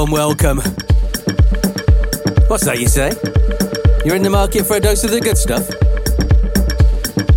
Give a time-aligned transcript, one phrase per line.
[0.00, 0.56] warm welcome.
[2.48, 3.12] What's that you say?
[4.02, 5.66] You're in the market for a dose of the good stuff?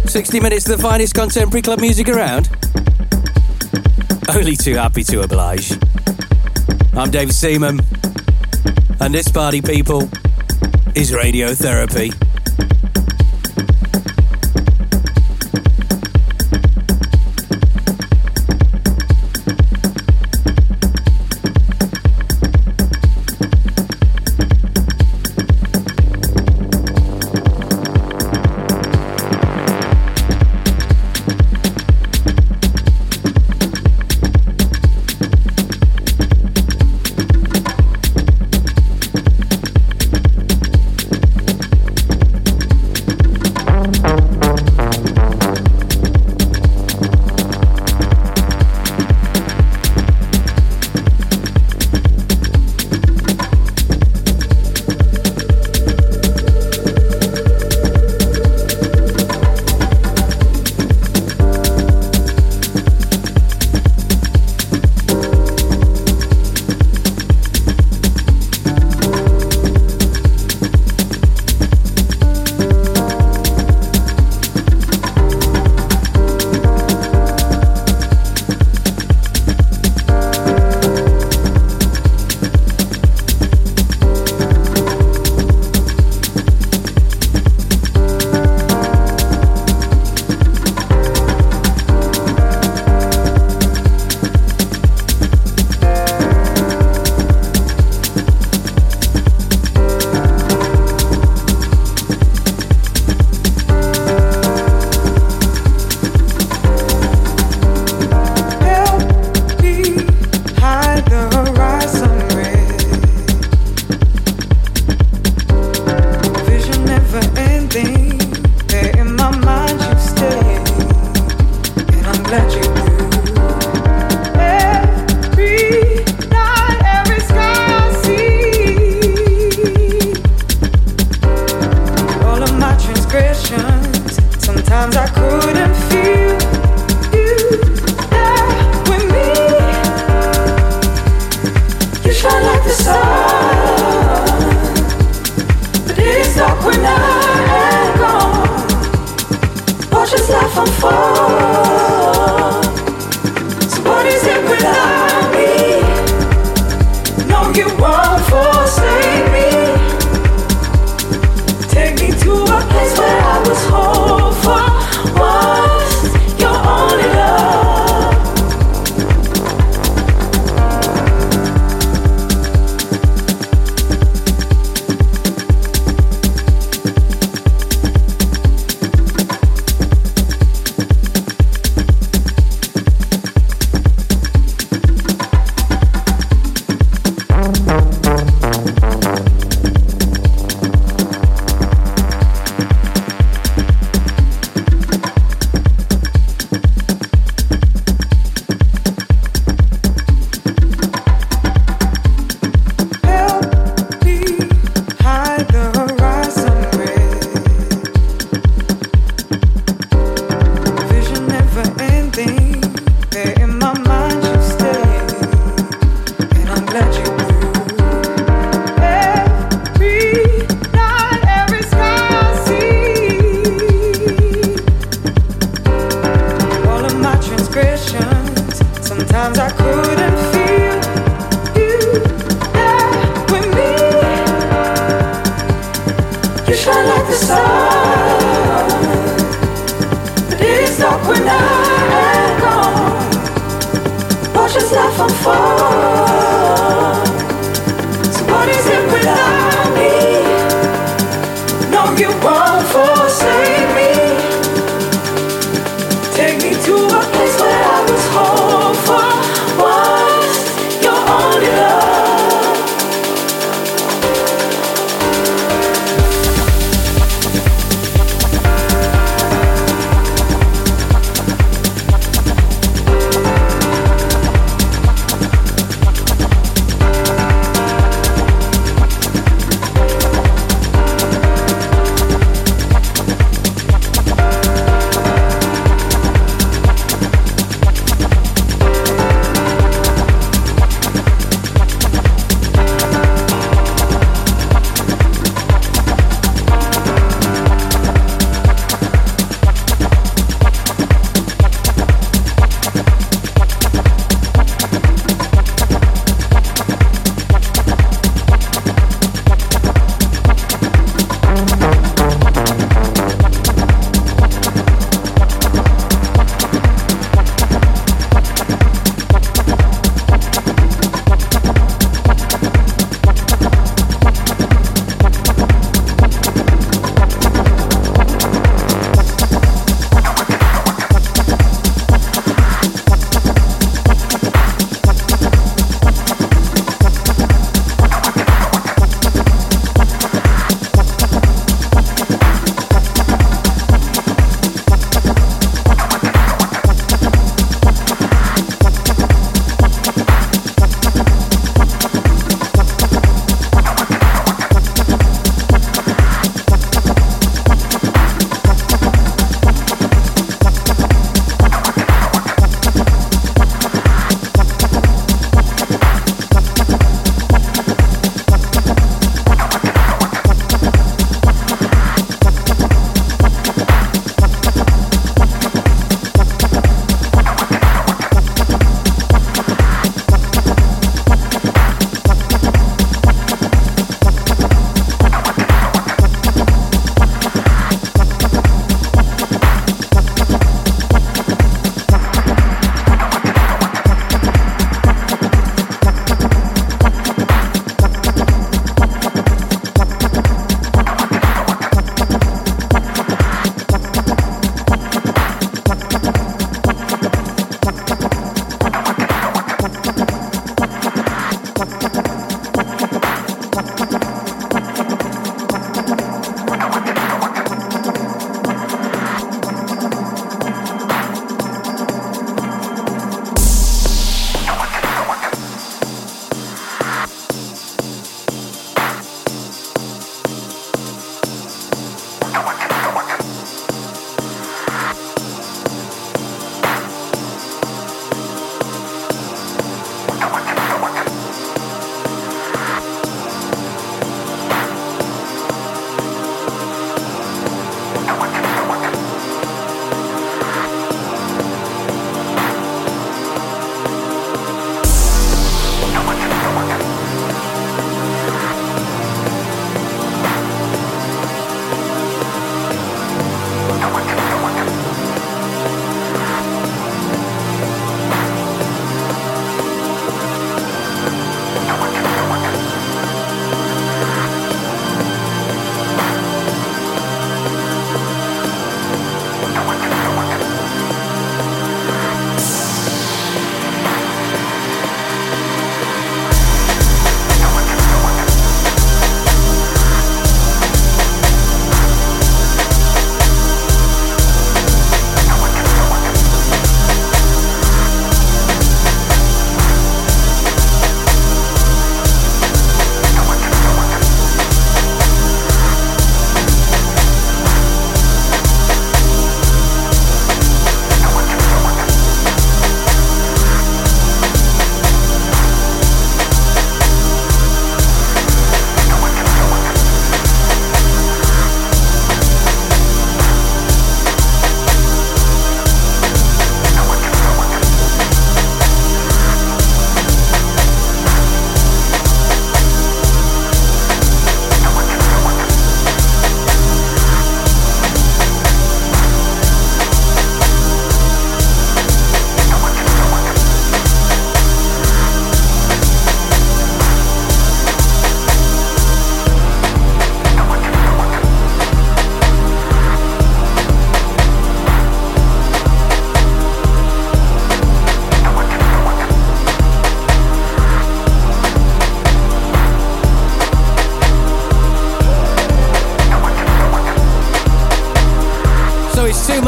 [0.09, 2.47] 60 minutes of the finest contemporary club music around?
[4.29, 5.73] Only too happy to oblige.
[6.93, 7.81] I'm David Seaman,
[9.01, 10.03] and this party, people,
[10.95, 12.22] is radiotherapy.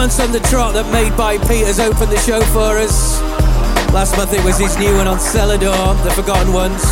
[0.05, 3.19] On the trot that Made by Peters opened the show for us.
[3.89, 6.85] Last month it was his new one on Selador, The Forgotten Ones.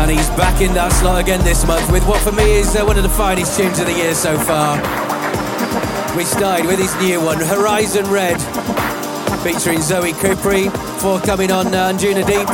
[0.00, 2.86] And he's back in that slot again this month with what for me is uh,
[2.86, 4.80] one of the finest tunes of the year so far.
[6.16, 8.40] We started with his new one, Horizon Red,
[9.44, 12.48] featuring Zoe Kypri, forthcoming on uh, Anjuna Deep.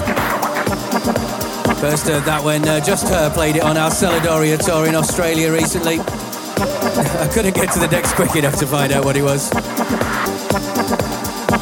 [1.79, 5.53] First heard that when uh, Just Her played it on our Celadoria tour in Australia
[5.53, 6.03] recently.
[6.63, 9.51] I couldn't get to the decks quick enough to find out what he was.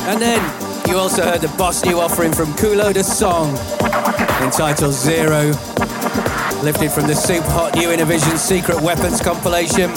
[0.07, 0.41] And then
[0.89, 3.57] you also heard the boss new offering from Culoe De Song,
[4.43, 5.47] entitled Zero,
[6.63, 9.91] lifted from the super hot new Innervisions Secret Weapons compilation.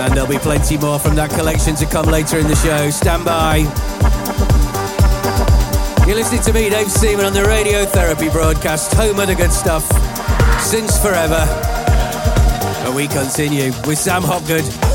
[0.00, 2.90] And there'll be plenty more from that collection to come later in the show.
[2.90, 3.58] Stand by.
[6.06, 9.84] You're listening to me, Dave Seaman, on the Radiotherapy broadcast, home of the good stuff,
[10.60, 11.69] since forever.
[12.90, 14.89] And we continue with Sam Hopgood.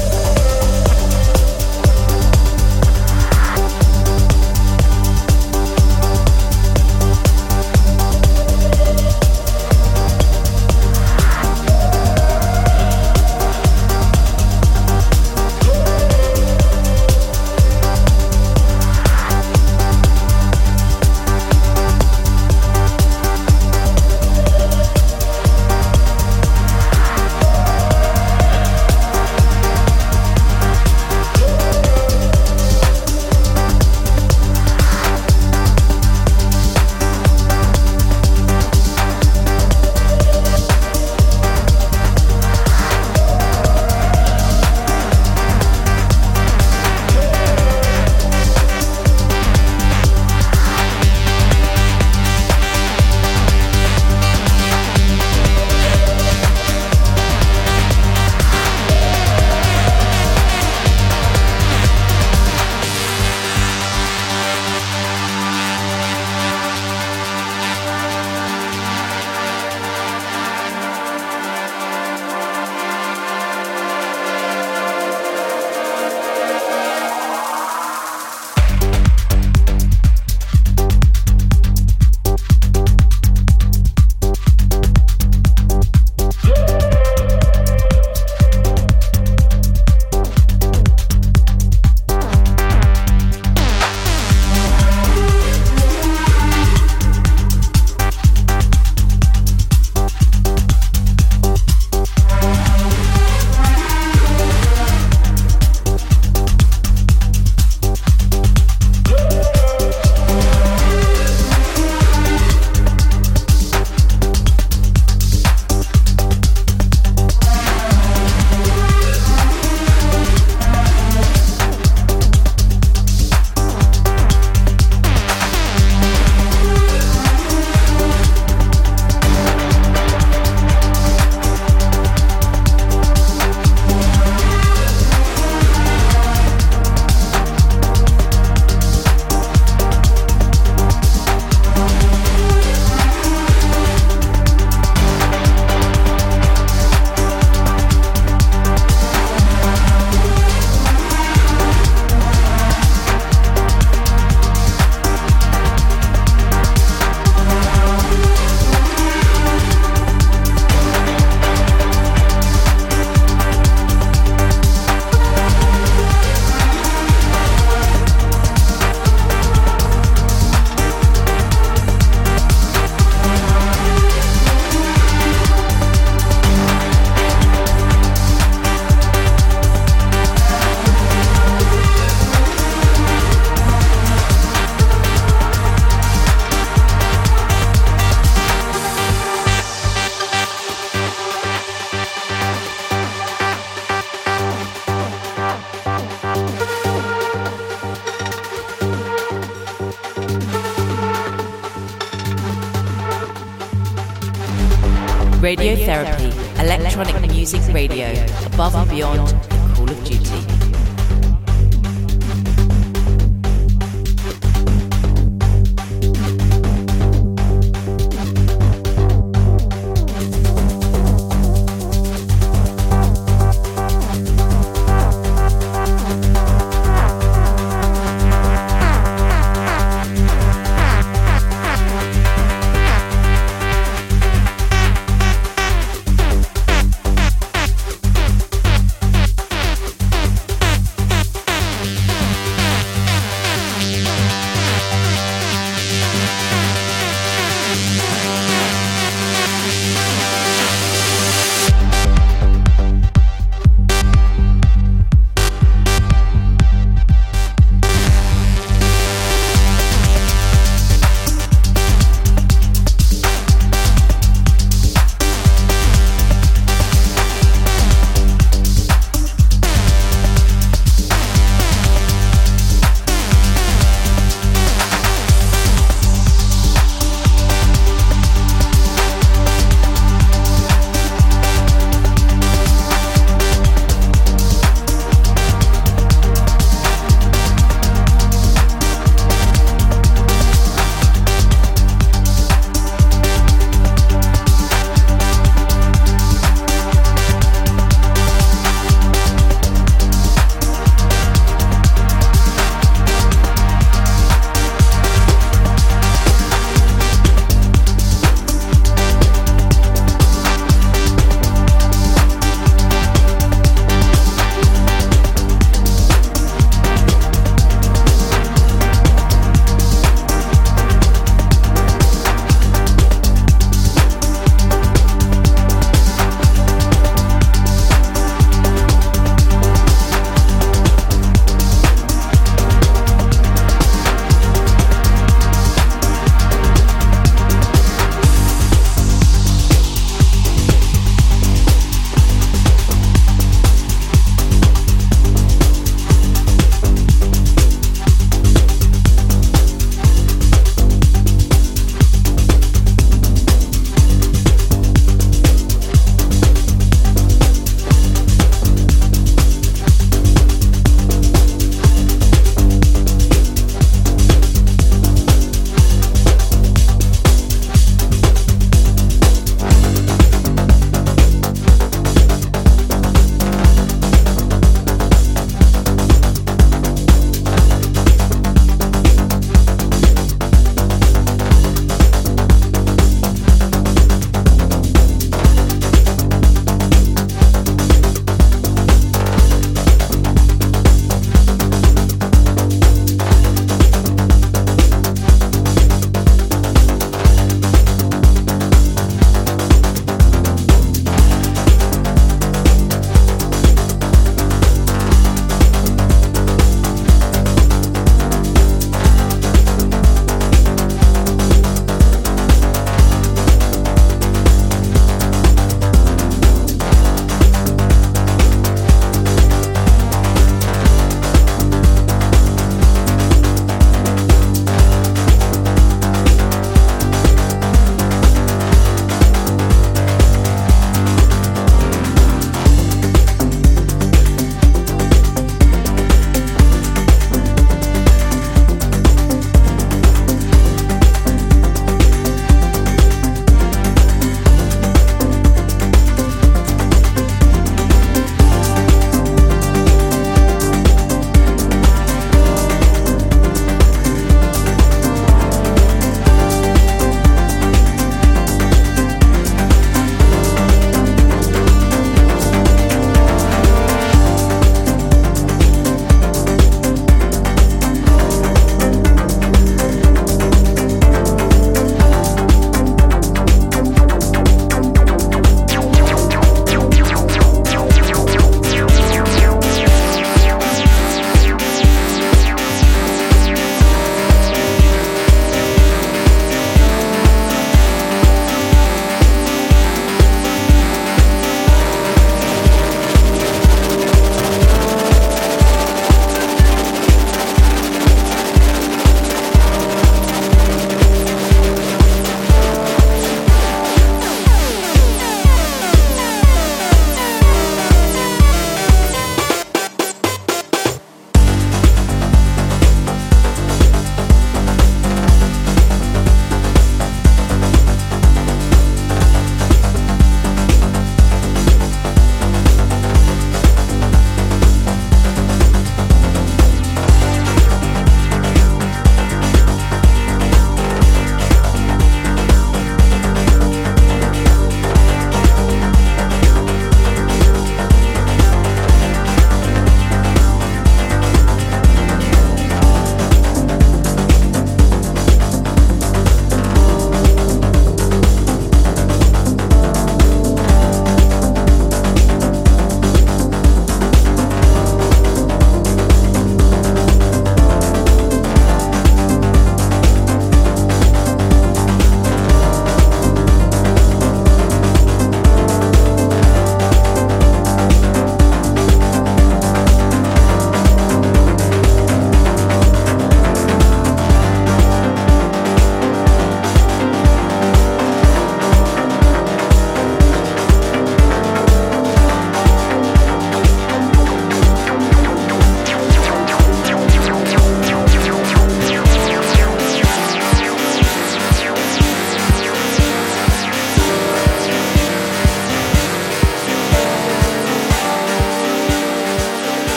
[208.65, 209.24] Above and beyond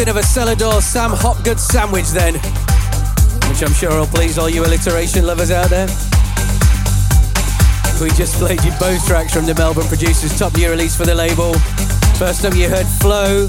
[0.00, 2.32] something of a Selador Sam Hopgood sandwich then,
[3.50, 5.88] which I'm sure will please all you alliteration lovers out there.
[8.00, 11.14] We just played you both tracks from the Melbourne producers' top new release for the
[11.14, 11.52] label.
[12.16, 13.46] First up, you heard Flow,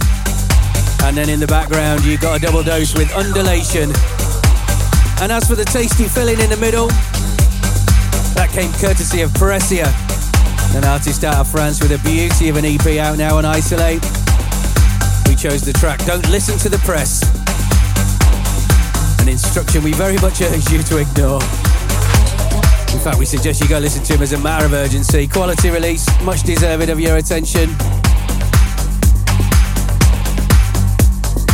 [1.07, 3.87] and then in the background, you got a double dose with Undulation.
[5.23, 6.87] And as for the tasty filling in the middle,
[8.35, 9.87] that came courtesy of Presia,
[10.75, 14.03] an artist out of France with a beauty of an EP out now on Isolate.
[15.41, 17.23] Chose the track Don't Listen to the Press,
[19.19, 21.41] an instruction we very much urge you to ignore.
[22.93, 25.27] In fact, we suggest you go listen to him as a matter of urgency.
[25.27, 27.71] Quality release, much deserving of your attention.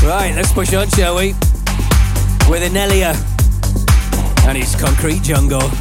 [0.04, 1.30] Right, let's push on, shall we?
[2.50, 3.16] With Innellea
[4.50, 5.72] and his concrete jungle.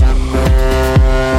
[0.00, 1.29] summer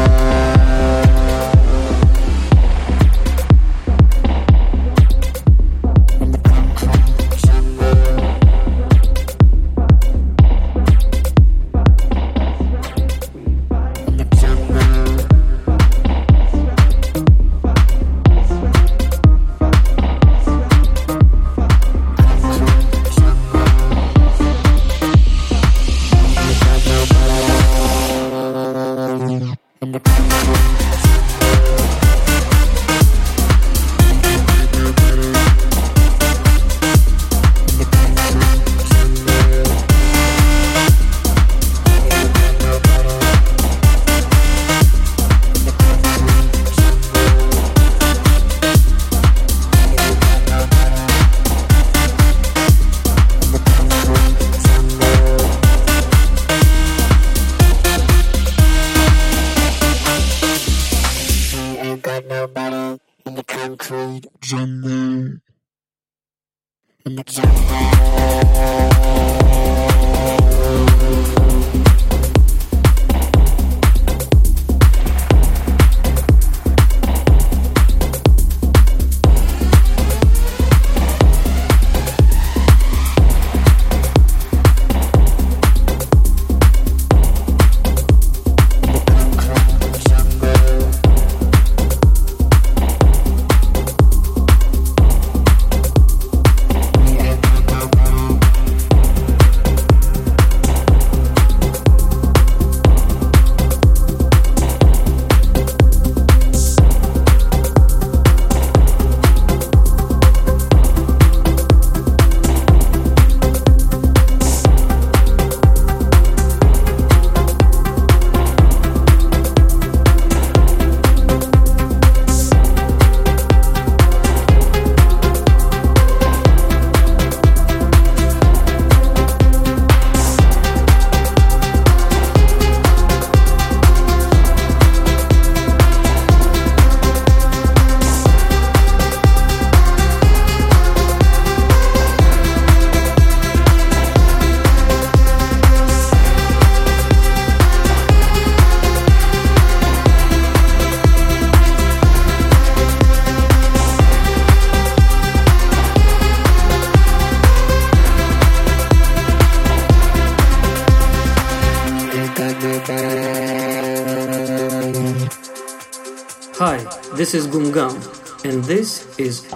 [167.32, 167.96] this is Gum,
[168.44, 169.48] and this is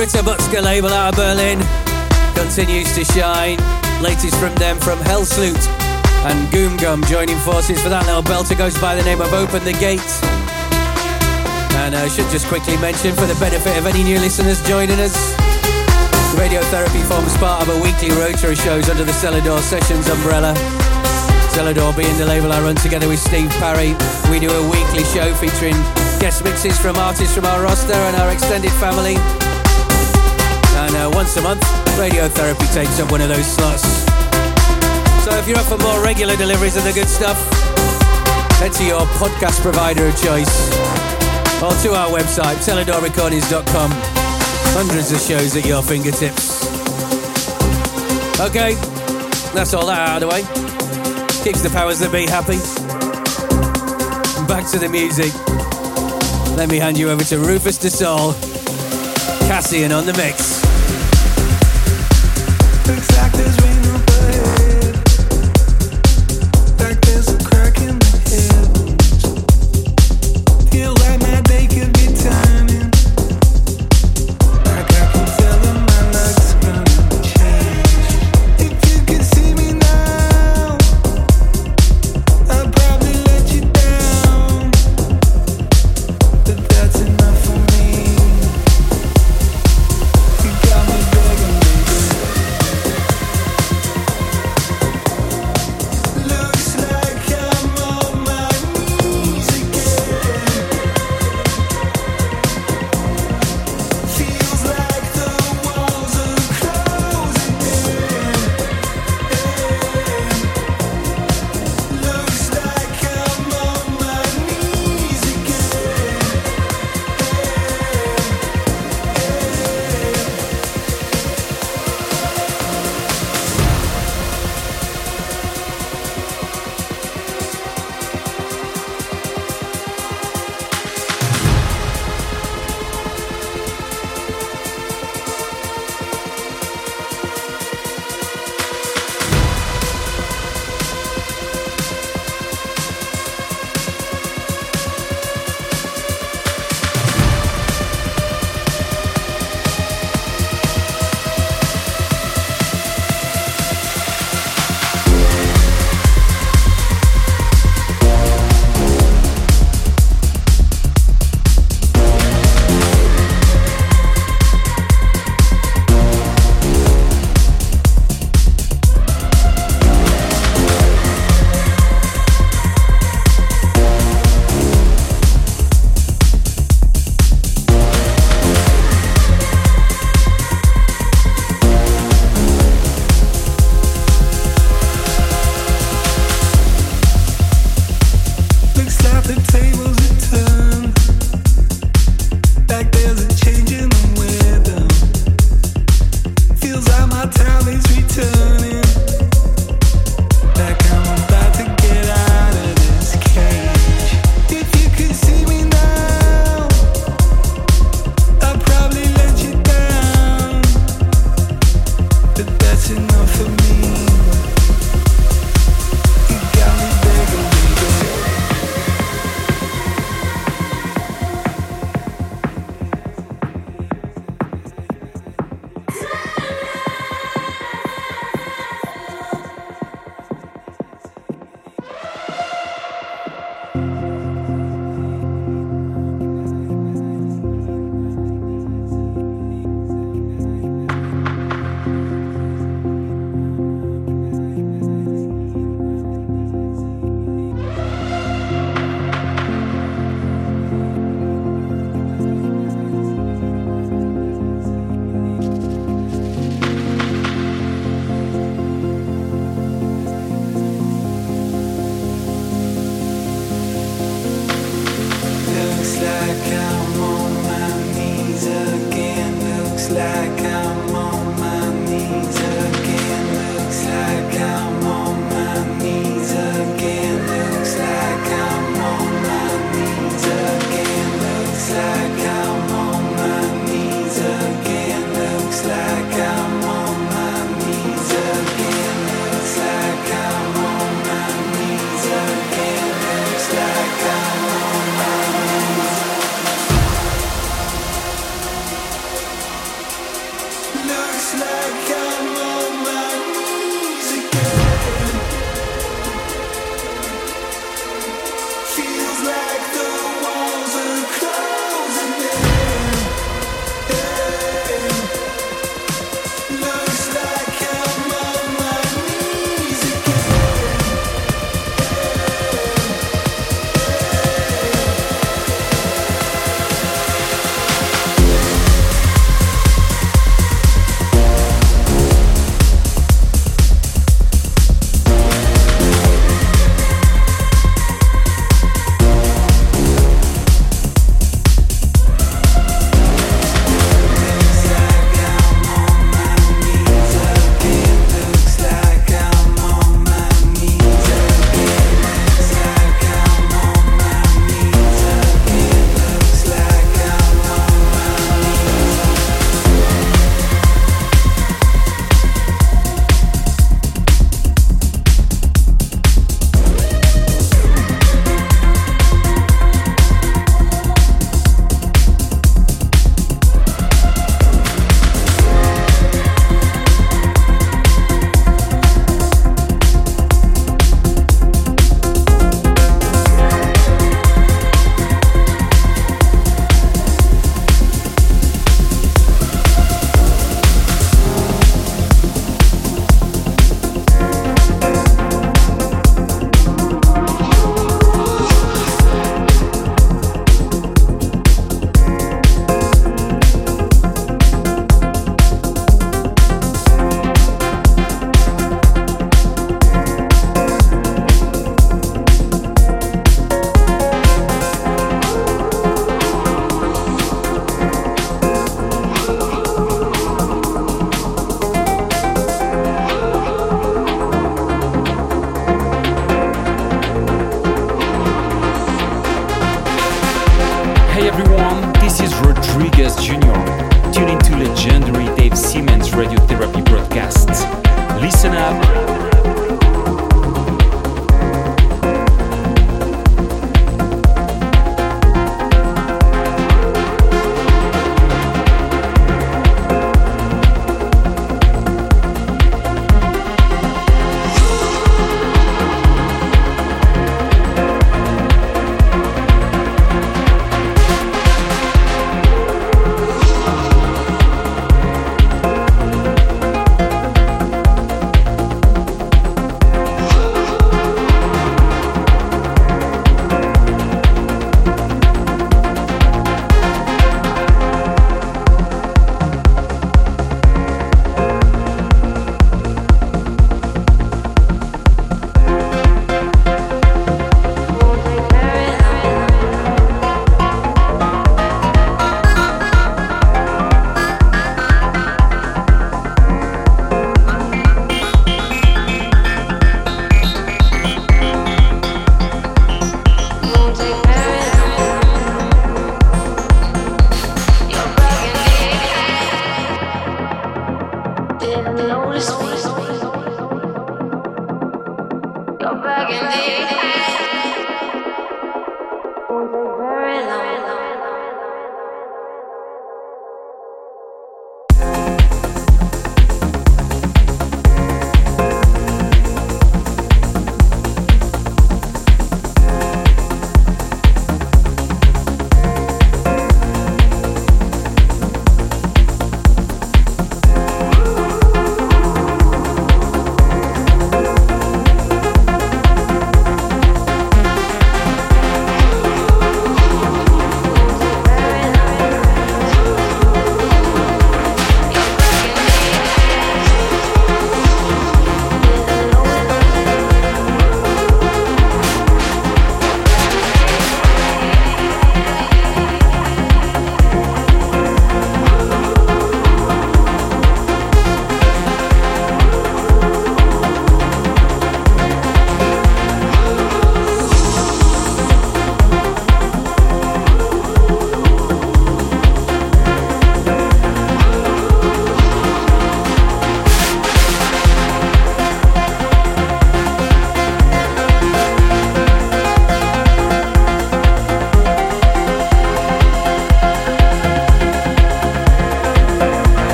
[0.00, 1.60] Ritter Butzke label out of Berlin
[2.32, 3.60] continues to shine.
[4.00, 5.60] Latest from them from Helsloot
[6.24, 9.60] and Goom Gum joining forces for that little belter goes by the name of Open
[9.60, 10.00] the Gate.
[11.84, 15.12] And I should just quickly mention for the benefit of any new listeners joining us,
[16.32, 20.56] Radiotherapy forms part of a weekly rotary shows under the Selador Sessions umbrella.
[21.52, 23.92] Selador being the label I run together with Steve Parry.
[24.32, 25.76] We do a weekly show featuring
[26.24, 29.20] guest mixes from artists from our roster and our extended family.
[30.90, 31.62] And uh, once a month,
[31.94, 33.86] Radiotherapy takes up one of those slots.
[35.22, 37.38] So if you're up for more regular deliveries of the good stuff,
[38.58, 40.50] head to your podcast provider of choice
[41.62, 43.90] or to our website, seladorrecordings.com.
[44.74, 46.66] Hundreds of shows at your fingertips.
[48.40, 48.74] Okay,
[49.54, 50.42] that's all that out of the way.
[51.44, 52.58] Kicks the powers that be happy.
[54.48, 55.32] Back to the music.
[56.56, 58.32] Let me hand you over to Rüfüs Du Sol,
[59.46, 60.59] Cassian on the mix.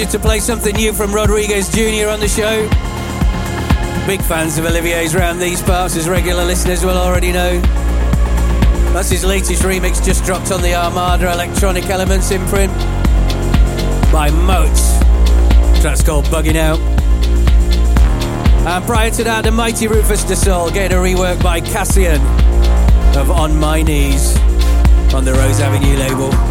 [0.00, 2.08] Pleasure to play something new from Rodriguez Jr.
[2.08, 2.66] on the show.
[4.06, 7.60] Big fans of Olivier's around these parts, as regular listeners will already know.
[8.94, 12.72] That's his latest remix, just dropped on the Armada Electronic Elements imprint
[14.10, 14.98] by Moats.
[15.82, 16.78] Track's called Bugging Out.
[18.66, 22.22] And prior to that, the mighty Rüfüs Du Sol getting a rework by Cassian
[23.18, 24.34] of On My Knees
[25.12, 26.49] on the Rose Avenue label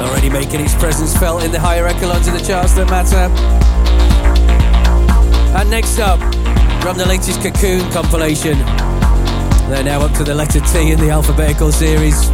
[0.00, 3.30] already making its presence felt in the higher echelons of the charts that matter.
[5.56, 6.20] And next up,
[6.82, 8.58] from the latest Cocoon compilation,
[9.68, 12.28] they're now up to the letter T in the alphabetical series.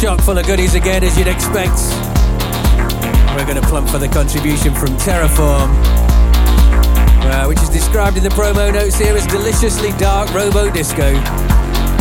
[0.00, 1.76] Chock full of goodies again, as you'd expect.
[3.36, 5.70] We're going to plump for the contribution from Terraform,
[7.26, 11.14] uh, which is described in the promo notes here as deliciously dark robo disco,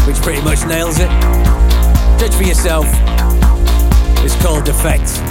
[0.07, 1.09] which pretty much nails it.
[2.19, 3.08] Judge for yourself.
[4.41, 5.28] It's called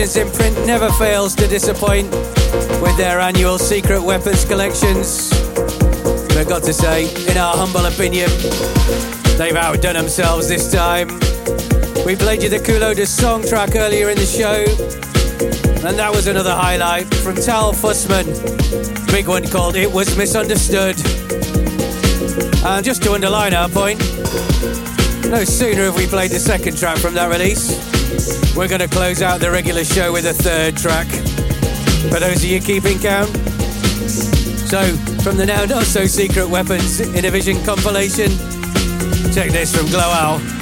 [0.00, 2.10] Imprint never fails to disappoint
[2.80, 5.28] with their annual Secret Weapons collections.
[6.34, 8.30] But got to say, in our humble opinion,
[9.36, 11.08] they've outdone themselves this time.
[12.06, 14.64] We played you the Culoe De Song track earlier in the show,
[15.86, 18.24] and that was another highlight from Tal Fussman.
[19.12, 20.96] Big one called It Was Misunderstood.
[22.64, 23.98] And just to underline our point,
[25.28, 27.89] no sooner have we played the second track from that release,
[28.60, 31.06] we're going to close out the regular show with a third track.
[32.12, 33.30] For those of you keeping count.
[34.68, 34.82] So,
[35.22, 38.28] from the now not so secret Weapons Innervisions compilation,
[39.32, 40.59] check this from Glowal.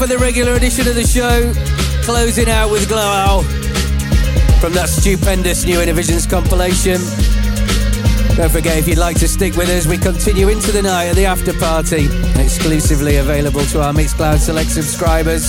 [0.00, 1.52] For the regular edition of the show.
[2.04, 3.42] Closing out with Glowal
[4.58, 6.96] from that stupendous new Innervisions compilation.
[8.34, 11.16] Don't forget, if you'd like to stick with us, we continue into the night at
[11.16, 12.08] the after party,
[12.40, 15.44] exclusively available to our Mixcloud Select subscribers.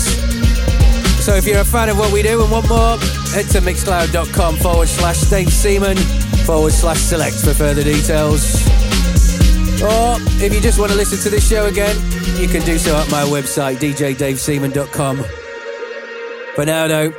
[1.24, 2.98] So if you're a fan of what we do and want more,
[3.32, 5.96] head to mixcloud.com forward slash Dave Seaman
[6.44, 8.68] forward slash select for further details.
[9.82, 11.96] Or if you just want to listen to this show again,
[12.40, 15.24] you can do so at my website, djdaveseaman.com.
[16.56, 17.14] For now, though,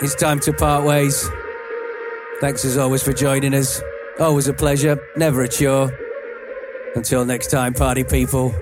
[0.00, 1.28] it's time to part ways.
[2.40, 3.80] Thanks as always for joining us.
[4.18, 5.96] Always a pleasure, never a chore.
[6.94, 8.54] Until next time, party people.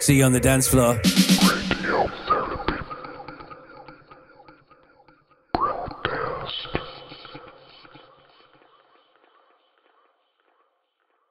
[0.00, 1.00] See you on the dance floor.